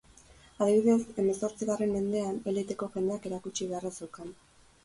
[0.65, 4.35] Adibidez, hemezortzigarren mendean, eliteko jendeak erakutsi beharra zeukan.